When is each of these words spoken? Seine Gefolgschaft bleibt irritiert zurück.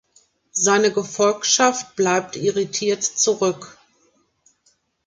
Seine 0.53 0.91
Gefolgschaft 0.91 1.95
bleibt 1.95 2.35
irritiert 2.35 3.03
zurück. 3.03 3.77